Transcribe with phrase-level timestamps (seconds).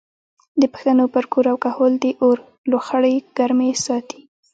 [0.61, 2.37] د پښتنو پر کور او کهول د اور
[2.71, 4.21] لوخړې ګرمې ساتي.